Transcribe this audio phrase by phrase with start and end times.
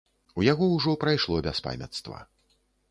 [0.39, 2.27] У яго ўжо прайшло бяспамяцтва.